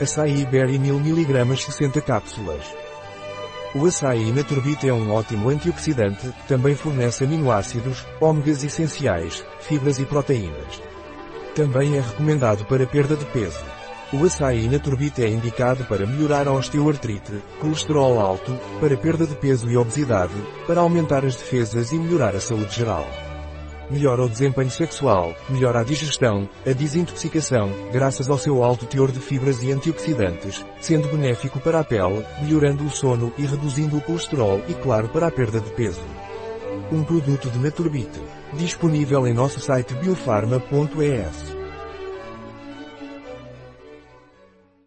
[0.00, 2.64] Açaí Berry 1000 mg 60 cápsulas.
[3.76, 10.82] O açaí Naturbit é um ótimo antioxidante, também fornece aminoácidos, ômegas essenciais, fibras e proteínas.
[11.54, 13.64] Também é recomendado para perda de peso.
[14.12, 19.70] O açaí Naturbit é indicado para melhorar a osteoartrite, colesterol alto, para perda de peso
[19.70, 20.34] e obesidade,
[20.66, 23.06] para aumentar as defesas e melhorar a saúde geral.
[23.90, 29.20] Melhora o desempenho sexual, melhora a digestão, a desintoxicação, graças ao seu alto teor de
[29.20, 34.62] fibras e antioxidantes, sendo benéfico para a pele, melhorando o sono e reduzindo o colesterol
[34.68, 36.02] e claro para a perda de peso.
[36.90, 38.10] Um produto de Naturbit.
[38.54, 41.43] Disponível em nosso site biofarma.es.